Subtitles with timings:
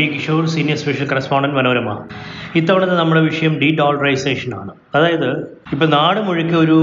[0.00, 1.90] P Kishore senior special correspondent Manorama.
[2.58, 5.26] ഇത്തവണത്തെ നമ്മുടെ വിഷയം ഡീ ഡോളറൈസേഷൻ ആണ് അതായത്
[5.72, 6.78] ഇപ്പം നാട് മുഴുക്കെ ഒരു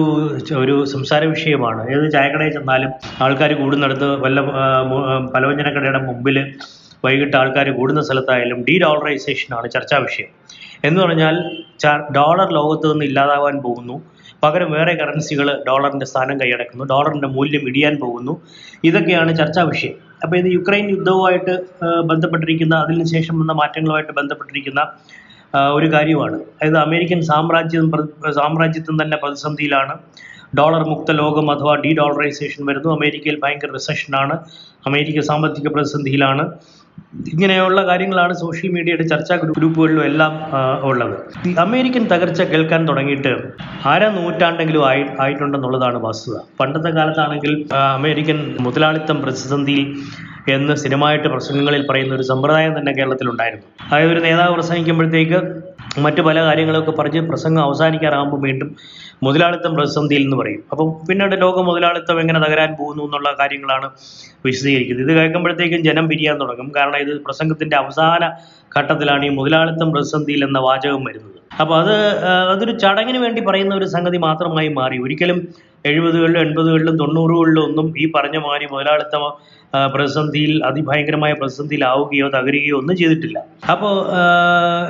[0.62, 1.82] ഒരു സംസാര വിഷയമാണ്.
[1.96, 2.92] ഏത് ചായക്കടയിൽ ചെന്നാലും
[3.24, 4.42] ആൾക്കാർ കൂടുന്നിടത്ത് വല്ല
[5.36, 6.38] പലവ്യഞ്ജനക്കടയുടെ മുമ്പിൽ
[7.06, 10.30] വൈകിട്ട് ആൾക്കാർ കൂടുന്ന സ്ഥലത്തായാലും ഡീ ഡോളറൈസേഷൻ ആണ് ചർച്ചാ വിഷയം.
[10.84, 11.36] എന്ന് പറഞ്ഞാൽ
[12.20, 13.98] ഡോളർ ലോകത്ത് നിന്ന് ഇല്ലാതാവാൻ പോകുന്നു.
[14.44, 16.86] പകരം വേറെ കറൻസികൾ ഡോളറിന്റെ സ്ഥാനം കൈയടക്കുന്നു.
[16.86, 18.34] ഡോളറിന്റെ മൂല്യം ഇടിയാൻ പോകുന്നു.
[18.84, 19.96] ഇതൊക്കെയാണ് ചർച്ചാ വിഷയം.
[20.24, 21.54] അപ്പോൾ ഇത് യുക്രൈൻ യുദ്ധവുമായിട്ട്
[22.12, 24.82] ബന്ധപ്പെട്ടിരിക്കുന്ന അതിനുശേഷം വന്ന മാറ്റങ്ങളുമായിട്ട് ബന്ധപ്പെട്ടിരിക്കുന്ന
[25.78, 26.38] ഒരു കാര്യമാണ്.
[26.62, 27.86] അതായത് അമേരിക്കൻ സാമ്രാജ്യം
[28.40, 29.94] സാമ്രാജ്യത്വം തന്നെ പ്രതിസന്ധിയിലാണ്.
[30.58, 32.90] ഡോളർ മുക്ത ലോകം അഥവാ ഡി ഡോളറൈസേഷൻ വരുന്നു.
[32.98, 34.36] അമേരിക്കയിൽ ഭയങ്കര റിസഷനാണ്
[34.90, 36.44] അമേരിക്ക സാമ്പത്തിക പ്രതിസന്ധിയിലാണ്.
[37.32, 40.34] ഇങ്ങനെയുള്ള കാര്യങ്ങളാണ് സോഷ്യൽ മീഡിയയുടെ ചർച്ചാ ഗ്രൂപ്പുകളിലും എല്ലാം
[40.84, 41.16] ഉള്ളത്.
[41.60, 43.32] അമേരിക്കൻ തകർച്ച കേൾക്കാൻ തുടങ്ങിയിട്ട്
[43.86, 46.38] അര നൂറ്റാണ്ടെങ്കിലും ആയി ആയിട്ടുണ്ടെന്നുള്ളതാണ് വസ്തുത.
[46.60, 47.54] പണ്ടത്തെ കാലത്താണെങ്കിൽ
[47.98, 49.88] അമേരിക്കൻ മുതലാളിത്തം പ്രതിസന്ധിയിൽ
[50.52, 53.66] എന്ന് സ്ഥിരമായിട്ട് പ്രസംഗങ്ങളിൽ പറയുന്ന ഒരു സമ്പ്രദായം തന്നെ കേരളത്തിലുണ്ടായിരുന്നു.
[53.88, 55.40] അതായത് ഒരു നേതാവ് പ്രസംഗിക്കുമ്പോഴത്തേക്ക്
[56.06, 58.76] മറ്റു പല കാര്യങ്ങളൊക്കെ പറഞ്ഞ് പ്രസംഗം അവസാനിക്കാറാകുമ്പോൾ വീണ്ടും
[59.24, 60.62] മുതലാളിത്തം പ്രതിസന്ധിയിൽ എന്ന് പറയും.
[60.72, 63.88] അപ്പം പിന്നീട് ലോക മുതലാളിത്തം എങ്ങനെ തകരാൻ പോകുന്നു എന്നുള്ള കാര്യങ്ങളാണ്
[64.46, 65.12] വിശദീകരിക്കുന്നത്.
[65.12, 66.72] ഇത് കേൾക്കുമ്പോഴത്തേക്കും ജനം പിരിയാൻ തുടങ്ങും.
[66.76, 68.24] കാരണം ഇത് പ്രസംഗത്തിന്റെ അവസാന
[68.78, 71.34] ഘട്ടത്തിലാണ് ഈ മുതലാളിത്തം പ്രതിസന്ധിയിൽ എന്ന വാചകം വരുന്നത്.
[71.62, 71.96] അപ്പോൾ അത്
[72.54, 74.98] അതൊരു ചടങ്ങിന് വേണ്ടി പറയുന്ന ഒരു സംഗതി മാത്രമായി മാറി.
[75.00, 75.40] ഒരിക്കലും
[75.86, 79.18] എഴുപതുകളിലും എൺപതുകളിലും തൊണ്ണൂറുകളിലും ഒന്നും ഈ പറഞ്ഞ മാതിരി മുതലാളിത്ത
[79.94, 83.38] പ്രതിസന്ധിയിൽ അതിഭയങ്കരമായ പ്രതിസന്ധിയിലാവുകയോ തകരുകയോ ഒന്നും ചെയ്തിട്ടില്ല.
[83.74, 83.94] അപ്പോൾ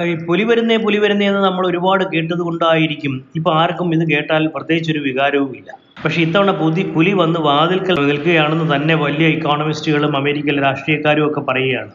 [0.09, 4.91] ഈ പുലി വരുന്നേ പുലി വരുന്നേ എന്ന് നമ്മൾ ഒരുപാട് കേട്ടത് കൊണ്ടായിരിക്കും ഇപ്പൊ ആർക്കും ഇത് കേട്ടാൽ പ്രത്യേകിച്ച്
[4.91, 5.69] ഒരു വികാരവും ഇല്ല
[6.03, 11.91] പക്ഷെ ഇത്തവണ പുതി പുലി വന്ന് വാതിൽക്കൽ നിൽക്കുകയാണെന്ന് തന്നെ വലിയ ഇക്കോണമിസ്റ്റുകളും അമേരിക്കയിലെ രാഷ്ട്രീയക്കാരും ഒക്കെ പറയുകയാണ്.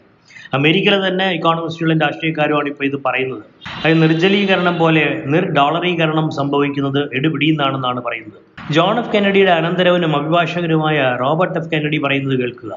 [0.58, 3.44] അമേരിക്കയിലെ തന്നെ ഇക്കോണമിസ്റ്റുകളും രാഷ്ട്രീയക്കാരുമാണ് ഇപ്പോൾ ഇത് പറയുന്നത്.
[3.84, 8.40] അത് നിർജലീകരണം പോലെ നിർ ഡോളറീകരണം സംഭവിക്കുന്നത് എടുപിടിയെന്നാണെന്നാണ് പറയുന്നത്.
[8.70, 12.72] ജോൺ എഫ് കെന്നഡിയുടെ അനന്തരവനും അഭിഭാഷകനുമായ റോബർട്ട് എഫ് കെന്നഡി പറയുന്നത് കേൾക്കുക.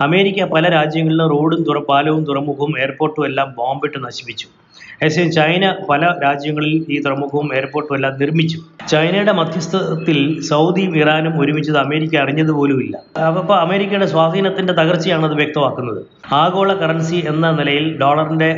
[0.00, 4.46] അമേരിക്ക പല രാജ്യങ്ങളിലും റോഡും തുറ പാലവും തുറമുഖവും എയർപോർട്ടും എല്ലാം ബോംബിട്ട് നശിപ്പിച്ചു.
[5.02, 8.58] അതേസമയം ചൈന പല രാജ്യങ്ങളിൽ ഈ തുറമുഖവും എയർപോർട്ടും എല്ലാം നിർമ്മിച്ചു.
[8.88, 12.96] ചൈനയുടെ മധ്യസ്ഥത്തിൽ സൗദിയും ഇറാനും ഒരുമിച്ചത് അമേരിക്ക അറിഞ്ഞതുപോലുമില്ല
[13.26, 16.04] അപ്പോൾ അമേരിക്കയുടെ സ്വാധീനത്തിന്റെ തകർച്ചയാണ് അത് വ്യക്തമാക്കുന്നത്.
[16.32, 18.50] ആഗോള കറൻസി എന്ന നിലയിൽ ഡോളറിന്റെ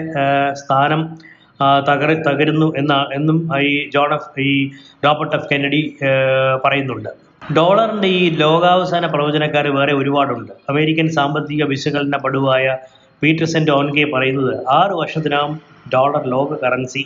[0.52, 1.02] സ്ഥാനം
[1.60, 4.52] ആ, തകര തകരുന്നു എന്ന എന്നും ഈ ജോൺ എഫ് ഈ
[5.04, 5.80] റോബർട്ട് എഫ് കെന്നഡി
[6.64, 7.10] പറയുന്നുണ്ട്.
[7.56, 10.52] ഡോളറിന്റെ ഈ ലോകാവസാന പ്രവചനക്കാർ വേറെ ഒരുപാടുണ്ട്.
[10.70, 12.64] അമേരിക്കൻ സാമ്പത്തിക വിശകലന പടുവായ
[13.22, 15.52] പീറ്റർസെന്റ് ഓൻകെ പറയുന്നത് ആറ് വർഷത്തിനകം
[15.94, 17.02] ഡോളർ ലോക കറൻസി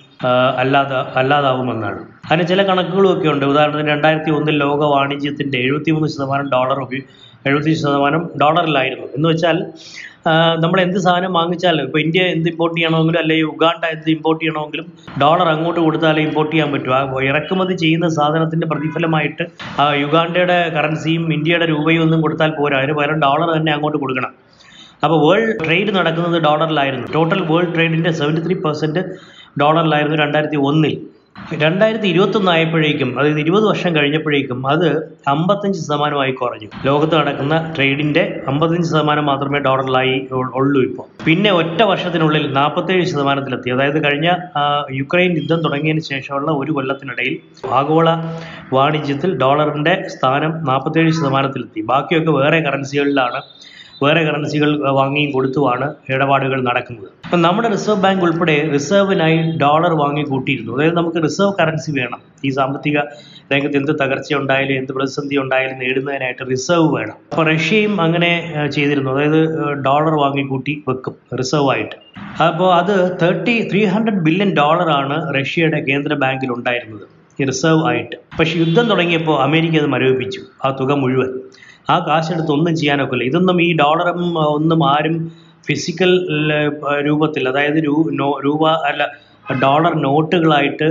[0.59, 2.01] അല്ലാതെ അല്ലാതാവുമെന്നാണ്.
[2.31, 6.79] അതിന് ചില കണക്കുകളും ഒക്കെ ഉണ്ട് ഉദാഹരണത്തിന് രണ്ടായിരത്തി ഒന്നിൽ ലോക വാണിജ്യത്തിന്റെ എഴുപത്തിമൂന്ന് ശതമാനം ഡോളർ
[7.48, 9.06] എഴുപത്തി ശതമാനം ഡോളറിലായിരുന്നു.
[9.16, 9.58] എന്ന് വെച്ചാൽ
[10.62, 14.86] നമ്മൾ എന്ത് സാധനം വാങ്ങിച്ചാലും ഇപ്പോൾ ഇന്ത്യ എന്ത് ഇമ്പോർട്ട് ചെയ്യണമെങ്കിലും അല്ലെങ്കിൽ ഉഗാണ്ട എന്ത് ഇമ്പോർട്ട് ചെയ്യണമെങ്കിലും
[15.22, 16.92] ഡോളർ അങ്ങോട്ട് കൊടുത്താലേ ഇമ്പോർട്ട് ചെയ്യാൻ പറ്റും.
[17.30, 19.44] ഇറക്കുമതി ചെയ്യുന്ന സാധനത്തിന്റെ പ്രതിഫലമായിട്ട്
[20.03, 22.78] യുഗാണ്ടയുടെ കറൻസിയും ഇന്ത്യയുടെ രൂപയും ഒന്നും കൊടുത്താൽ പോരാ.
[22.82, 24.32] അതിന് പകരം ഡോളർ തന്നെ അങ്ങോട്ട് കൊടുക്കണം.
[25.04, 27.06] അപ്പോൾ വേൾഡ് ട്രേഡ് നടക്കുന്നത് ഡോളറിലായിരുന്നു.
[27.16, 29.03] ടോട്ടൽ വേൾഡ് ട്രേഡിന്റെ സെവന്റി ത്രീ പെർസെന്റ്
[29.60, 30.94] ഡോളറിലായിരുന്നു രണ്ടായിരത്തി ഒന്നിൽ.
[31.62, 34.87] രണ്ടായിരത്തി ഇരുപത്തൊന്ന് ആയപ്പോഴേക്കും അതായത് ഇരുപത് വർഷം കഴിഞ്ഞപ്പോഴേക്കും അത്
[35.28, 36.69] അമ്പത്തഞ്ച് ശതമാനമായി കുറഞ്ഞു.
[36.88, 40.15] ലോകത്ത് നടക്കുന്ന ട്രേഡിന്റെ അമ്പത്തഞ്ച് ശതമാനം മാത്രമേ ഡോളറിലായി
[40.60, 41.06] ഉള്ളൂ ഇപ്പോൾ.
[41.26, 43.71] പിന്നെ ഒറ്റ വർഷത്തിനുള്ളിൽ നാൽപ്പത്തേഴ് ശതമാനത്തിലെത്തി.
[43.76, 44.28] അതായത് കഴിഞ്ഞ
[45.00, 47.37] യുക്രൈൻ യുദ്ധം തുടങ്ങിയതിന് ശേഷമുള്ള ഒരു കൊല്ലത്തിനിടയിൽ
[47.81, 48.09] ആഗോള
[48.78, 51.81] വാണിജ്യത്തിൽ ഡോളറിന്റെ സ്ഥാനം നാൽപ്പത്തേഴ് ശതമാനത്തിലെത്തി.
[51.92, 53.41] ബാക്കിയൊക്കെ വേറെ കറൻസികളിലാണ്
[54.03, 57.09] വേറെ കറൻസികൾ വാങ്ങിയും കൊടുത്തുമാണ് ഇടപാടുകൾ നടക്കുന്നത്.
[57.25, 62.21] അപ്പം നമ്മുടെ റിസർവ് ബാങ്ക് ഉൾപ്പെടെ റിസർവിനായി ഡോളർ വാങ്ങി കൂട്ടിയിരുന്നു അതായത് നമുക്ക് റിസർവ് കറൻസി വേണം.
[62.45, 62.99] ഈ സാമ്പത്തിക
[63.53, 67.17] രംഗത്ത് എന്ത് തകർച്ച ഉണ്ടായാലും എന്ത് പ്രതിസന്ധി ഉണ്ടായാലും നേടുന്നതിനായിട്ട് റിസർവ് വേണം.
[67.33, 68.31] അപ്പോൾ റഷ്യയും അങ്ങനെ
[68.73, 69.11] ചെയ്തിരുന്നു.
[69.11, 69.41] അതായത്
[69.87, 71.97] ഡോളർ വാങ്ങിക്കൂട്ടി വെക്കും റിസർവ് ആയിട്ട്.
[72.43, 77.09] അപ്പോൾ അത് തേർട്ടി ത്രീ ഹൺഡ്രഡ് ബില്യൺ ഡോളറാണ് റഷ്യയുടെ കേന്ദ്ര ബാങ്കിൽ ഉണ്ടായിരുന്നത്
[77.49, 78.17] റിസർവ് ആയിട്ട്.
[78.39, 80.41] പക്ഷെ യുദ്ധം തുടങ്ങിയപ്പോൾ അമേരിക്ക അത് മരവിപ്പിച്ചു.
[80.65, 81.31] ആ തുക മുഴുവൻ.
[81.91, 83.25] ആ കാശെടുത്ത് ഒന്നും ചെയ്യാനൊക്കില്ല.
[83.31, 84.22] ഇതൊന്നും ഈ ഡോളറും
[84.59, 85.16] ഒന്നും ആരും
[85.69, 86.12] ഫിസിക്കൽ
[87.09, 87.78] രൂപത്തിൽ അതായത്
[88.47, 89.03] രൂപ അല്ല
[89.62, 90.88] ഡോളർ നോട്ടുകളായിട്ട്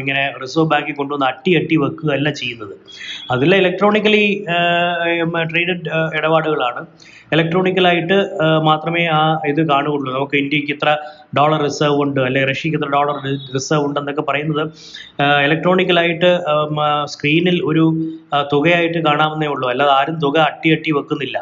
[0.00, 2.74] ഇങ്ങനെ റിസർവ് ബാങ്കിൽ കൊണ്ടുവന്ന് അട്ടി അട്ടി വെക്കുക അല്ല ചെയ്യുന്നത്.
[3.30, 4.24] അതിൽ ഇലക്ട്രോണിക്കലി
[5.52, 6.82] ട്രേഡഡ് ഇടപാടുകളാണ്.
[7.34, 8.16] ഇലക്ട്രോണിക്കലായിട്ട്
[8.68, 9.20] മാത്രമേ ആ
[9.50, 10.08] ഇത് കാണുകയുള്ളൂ.
[10.16, 10.90] നമുക്ക് ഇന്ത്യയ്ക്ക് ഇത്ര
[11.38, 13.16] ഡോളർ റിസർവ് ഉണ്ട് അല്ലെങ്കിൽ റഷ്യക്ക് ഇത്ര ഡോളർ
[13.56, 14.62] റിസർവ് ഉണ്ടെന്നൊക്കെ പറയുന്നത്
[15.46, 16.30] ഇലക്ട്രോണിക്കലായിട്ട്
[17.14, 17.84] സ്ക്രീനിൽ ഒരു
[18.52, 19.66] തുകയായിട്ട് കാണാമെന്നേ ഉള്ളൂ.
[19.72, 21.38] അല്ലാതെ ആരും തുക അട്ടി അട്ടി വെക്കുന്നില്ല.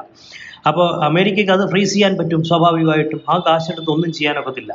[0.71, 3.21] അപ്പോൾ അമേരിക്കയ്ക്ക് അത് ഫ്രീസ് ചെയ്യാൻ പറ്റും സ്വാഭാവികമായിട്ടും.
[3.33, 4.73] ആ കാശെടുത്ത് ഒന്നും ചെയ്യാനൊക്കത്തില്ല.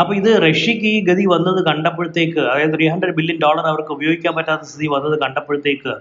[0.00, 4.64] അപ്പോൾ ഇത് റഷ്യക്ക് ഈ ഗതി വന്നത് കണ്ടപ്പോഴത്തേക്ക് അതായത് ത്രീ ഹൺഡ്രഡ് ബില്യൺ ഡോളർ അവർക്ക് ഉപയോഗിക്കാൻ പറ്റാത്ത
[4.70, 5.92] സ്ഥിതി വന്നത് കണ്ടപ്പോഴത്തേക്ക്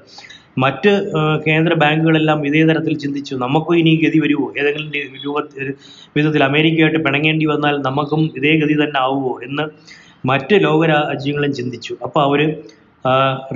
[0.57, 1.11] മറ്റ്
[1.47, 3.35] കേന്ദ്ര ബാങ്കുകളെല്ലാം ഇതേ തരത്തിൽ ചിന്തിച്ചു.
[3.35, 5.43] നമുക്കും ഇനി ഗതി വരുമോ ഏതെങ്കിലും രീ- രൂപ
[6.17, 9.63] വിധത്തിൽ അമേരിക്കയായിട്ട് പിണങ്ങേണ്ടി വന്നാൽ നമുക്കും ഇതേ ഗതി തന്നെ ആവുമോ എന്ന്
[10.27, 11.97] മറ്റ് ലോകരാജ്യങ്ങളും ചിന്തിച്ചു.
[12.03, 12.55] അപ്പോൾ അവർ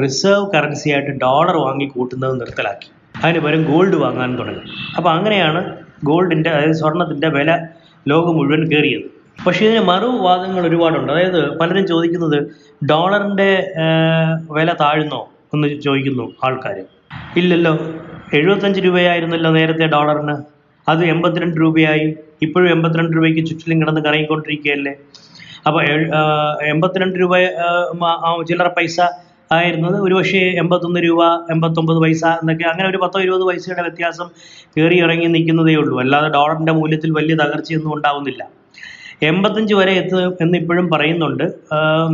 [0.04, 2.92] റിസർവ് കറൻസി ആയിട്ട് ഡോളർ വാങ്ങി കൂട്ടുന്നത് നിർത്തലാക്കി.
[3.26, 4.60] അതിന് പകരം ഗോൾഡ് വാങ്ങാൻ തുടങ്ങി.
[4.98, 7.68] അപ്പോൾ അങ്ങനെയാണ് ഗോൾഡിന്റെ അതായത് സ്വർണത്തിന്റെ വില
[8.08, 9.18] ലോകം മുഴുവൻ കയറിയത്.
[9.48, 11.14] പക്ഷേ ഇതിന് മറുവാദങ്ങൾ ഒരുപാടുണ്ട്.
[11.14, 12.44] അതായത് പലരും ചോദിക്കുന്നത്
[12.86, 13.72] ഡോളറിന്റെ
[14.52, 15.30] വില താഴ്ന്നോ?
[15.54, 16.78] എന്ന് ചോദിക്കുന്നു ആൾക്കാർ
[17.40, 17.74] ഇല്ലല്ലോ
[18.38, 20.36] എഴുപത്തഞ്ച് രൂപയായിരുന്നല്ലോ നേരത്തെ ഡോളറിന്.
[20.90, 22.08] അത് എൺപത്തിരണ്ട് രൂപയായി.
[22.46, 24.94] ഇപ്പോഴും എൺപത്തിരണ്ട് രൂപയ്ക്ക് ചുറ്റിലും കിടന്ന് കറങ്ങിക്കൊണ്ടിരിക്കുകയല്ലേ?
[25.68, 25.82] അപ്പോൾ
[26.74, 27.34] എൺപത്തിരണ്ട് രൂപ
[28.50, 28.98] ചില്ലറ പൈസ
[29.52, 31.24] ആയിരുന്നത് ഒരുപക്ഷെ എൺപത്തൊന്ന് രൂപ
[31.54, 34.28] എൺപത്തൊമ്പത് പൈസ എന്നൊക്കെ അങ്ങനെ ഒരു പത്തോ ഇരുപത് പൈസയുടെ വ്യത്യാസം
[34.76, 35.96] കയറി ഇറങ്ങി നിൽക്കുന്നതേ ഉള്ളൂ.
[36.04, 38.44] അല്ലാതെ ഡോളറിന്റെ മൂല്യത്തിൽ വലിയ തകർച്ചയൊന്നും ഉണ്ടാവുന്നില്ല.
[39.22, 41.44] എൺപത്തഞ്ച് വരെ എത്തു എന്ന് ഇപ്പോഴും പറയുന്നുണ്ട്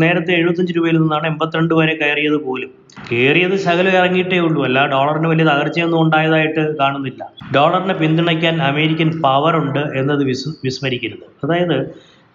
[0.02, 2.70] നേരത്തെ എഴുപത്തഞ്ച് രൂപയിൽ നിന്നാണ് എൺപത്തിരണ്ട് വരെ കയറിയത് പോലും.
[3.12, 4.66] കയറിയത് ശകലം ഇറങ്ങിയിട്ടേ ഉള്ളൂ.
[4.66, 7.24] അല്ല ഡോളറിന് വലിയ തകർച്ചയൊന്നും ഉണ്ടായതായിട്ട് കാണുന്നില്ല.
[7.56, 11.26] ഡോളറിനെ പിന്തുണയ്ക്കാൻ അമേരിക്കൻ പവർ ഉണ്ട് എന്നത് വിസ് വിസ്മരിക്കരുത്.
[11.44, 11.78] അതായത്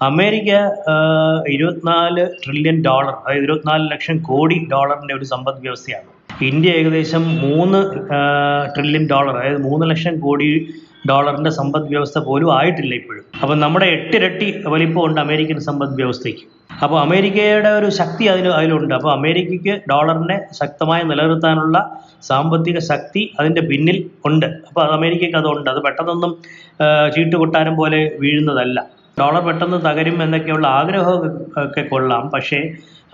[0.00, 0.50] അമേരിക്ക
[1.54, 6.10] ഇരുപത്തിനാല് ട്രില്യൺ ഡോളർ അതായത് ഇരുപത്തിനാല് ലക്ഷം കോടി ഡോളറിന്റെ ഒരു സമ്പദ് വ്യവസ്ഥയാണ്.
[6.42, 7.80] ഇന്ത്യ ഏകദേശം മൂന്ന്
[8.74, 10.50] ട്രില്യൺ ഡോളർ അതായത് മൂന്ന് ലക്ഷം കോടി
[11.10, 13.24] ഡോളറിന്റെ സമ്പദ് വ്യവസ്ഥ പോലും ആയിട്ടില്ല ഇപ്പോഴും.
[13.42, 16.44] അപ്പം നമ്മുടെ എട്ടിരട്ടി വലിപ്പമുണ്ട് അമേരിക്കൻ സമ്പദ് വ്യവസ്ഥയ്ക്ക്.
[16.82, 18.94] അപ്പോൾ അമേരിക്കയുടെ ഒരു ശക്തി അതിന് അതിലുണ്ട്.
[18.94, 21.78] അപ്പോൾ അമേരിക്കയ്ക്ക് ഡോളറിനെ ശക്തമായി നിലനിർത്താനുള്ള
[22.30, 24.46] സാമ്പത്തിക ശക്തി അതിന്റെ പിന്നിൽ ഉണ്ട്.
[24.68, 25.70] അപ്പോൾ അത് അമേരിക്കയ്ക്ക് അതുണ്ട്.
[25.70, 26.32] അത് പെട്ടെന്നൊന്നും
[26.80, 28.78] ചീട്ടുകൊട്ടാരം ചീട്ട് കൊട്ടാരം പോലെ വീഴുന്നതല്ല.
[29.20, 31.18] ഡോളർ പെട്ടെന്ന് തകരും എന്നൊക്കെയുള്ള ആഗ്രഹം
[31.64, 32.30] ഒക്കെ കൊള്ളാം.
[32.34, 32.60] പക്ഷേ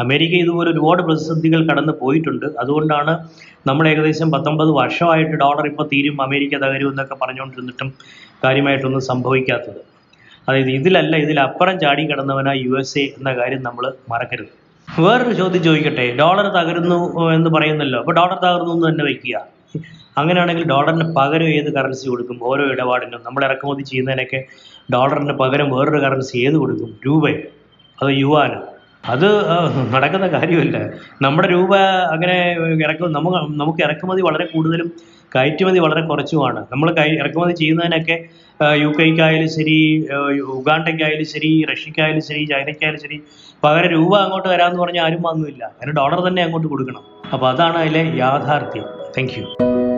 [0.03, 2.47] അമേരിക്ക ഇതുപോലെ ഒരുപാട് പ്രതിസന്ധികൾ കടന്നു പോയിട്ടുണ്ട്.
[2.63, 3.13] അതുകൊണ്ടാണ്
[3.69, 7.91] നമ്മൾ ഏകദേശം പത്തൊമ്പത് വർഷമായിട്ട് ഡോളർ ഇപ്പോൾ തീരും അമേരിക്ക തകരും എന്നൊക്കെ പറഞ്ഞുകൊണ്ടിരുന്നിട്ടും
[8.45, 9.81] കാര്യമായിട്ടൊന്നും സംഭവിക്കാത്തത്.
[10.49, 14.53] അതായത് ഇതിലല്ല ഇതിലപ്പുറം ചാടി കിടന്നവനായി യു എസ് എ എന്ന കാര്യം നമ്മൾ മറക്കരുത്.
[14.89, 16.17] വേറൊരു ചോദ്യം ചോദിക്കട്ടെ?
[16.21, 16.99] ഡോളർ തകരുന്നു
[17.37, 17.99] എന്ന് പറയുന്നല്ലോ.
[17.99, 19.37] അപ്പോൾ ഡോളർ തകർന്നു എന്ന് തന്നെ വയ്ക്കുക.
[20.21, 22.39] അങ്ങനെയാണെങ്കിൽ ഡോളറിന് പകരം ഏത് കറൻസി കൊടുക്കും?
[22.51, 23.21] ഓരോ ഇടപാടിനും.
[23.27, 24.41] നമ്മൾ ഇറക്കുമതി ചെയ്യുന്നതിനൊക്കെ
[24.95, 26.93] ഡോളറിന് പകരം വേറൊരു കറൻസി ഏത് കൊടുക്കും?
[27.07, 27.41] രൂപയോ
[28.03, 28.61] അത് യുവാനോ
[29.13, 29.27] അത്
[29.95, 30.77] നടക്കുന്ന കാര്യമല്ല.
[31.25, 31.73] നമ്മുടെ രൂപ
[32.15, 32.37] അങ്ങനെ
[32.85, 34.89] ഇറക്കും നമുക്ക് നമുക്ക് ഇറക്കുമതി വളരെ കൂടുതലും
[35.35, 36.61] കയറ്റുമതി വളരെ കുറച്ചുമാണ്.
[36.73, 38.17] നമ്മൾ കൈ ഇറക്കുമതി ചെയ്യുന്നതിനൊക്കെ
[38.83, 39.79] യു കെക്കായാലും ശരി
[40.59, 43.19] ഉഗാണ്ടയ്ക്കായാലും ശരി റഷ്യക്കായാലും ശരി ചൈനയ്ക്കായാലും ശരി
[43.65, 47.05] പകരം രൂപ അങ്ങോട്ട് വരാമെന്ന് പറഞ്ഞാൽ ആരും വന്നില്ല അതിന് ഡോളർ തന്നെ അങ്ങോട്ട് കൊടുക്കണം.
[47.35, 48.89] അപ്പോൾ അതാണ് അതിലെ യാഥാർത്ഥ്യം.
[49.17, 49.94] താങ്ക്